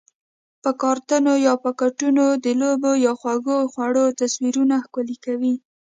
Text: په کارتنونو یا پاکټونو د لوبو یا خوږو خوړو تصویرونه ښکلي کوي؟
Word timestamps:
په 0.63 0.71
کارتنونو 0.81 1.31
یا 1.45 1.53
پاکټونو 1.63 2.23
د 2.45 2.45
لوبو 2.61 2.91
یا 3.05 3.13
خوږو 3.19 3.57
خوړو 3.73 4.05
تصویرونه 4.19 4.75
ښکلي 4.85 5.17
کوي؟ 5.25 5.53